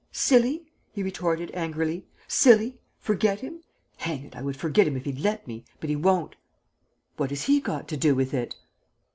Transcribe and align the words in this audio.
"Silly?" 0.11 0.63
he 0.91 1.03
retorted, 1.03 1.51
angrily. 1.53 2.07
"Silly? 2.27 2.79
Forget 2.97 3.41
him? 3.41 3.61
Hang 3.97 4.23
it, 4.23 4.35
I 4.35 4.41
would 4.41 4.57
forget 4.57 4.87
him 4.87 4.97
if 4.97 5.05
he'd 5.05 5.19
let 5.19 5.45
me 5.45 5.63
but 5.79 5.91
he 5.91 5.95
won't." 5.95 6.35
"What 7.17 7.29
has 7.29 7.43
he 7.43 7.59
got 7.59 7.87
to 7.89 7.97
do 7.97 8.15
with 8.15 8.33
it?" 8.33 8.55